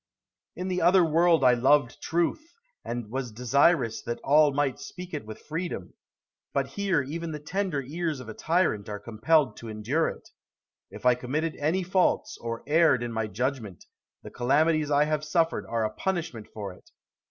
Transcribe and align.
Brutus. 0.55 0.61
In 0.63 0.67
the 0.69 0.81
other 0.81 1.05
world 1.05 1.43
I 1.43 1.53
loved 1.53 2.01
truth, 2.01 2.53
and 2.83 3.11
was 3.11 3.31
desirous 3.31 4.01
that 4.01 4.19
all 4.23 4.51
might 4.51 4.79
speak 4.79 5.13
it 5.13 5.27
with 5.27 5.37
freedom; 5.47 5.93
but 6.55 6.69
here 6.69 7.03
even 7.03 7.31
the 7.31 7.39
tender 7.39 7.83
ears 7.83 8.19
of 8.19 8.27
a 8.27 8.33
tyrant 8.33 8.89
are 8.89 8.99
compelled 8.99 9.57
to 9.57 9.67
endure 9.69 10.07
it. 10.09 10.27
If 10.89 11.05
I 11.05 11.13
committed 11.13 11.55
any 11.57 11.83
faults, 11.83 12.39
or 12.39 12.63
erred 12.65 13.03
in 13.03 13.11
my 13.13 13.27
judgment, 13.27 13.85
the 14.23 14.31
calamities 14.31 14.89
I 14.89 15.03
have 15.03 15.23
suffered 15.23 15.67
are 15.67 15.85
a 15.85 15.91
punishment 15.93 16.47
for 16.51 16.73
it. 16.73 16.89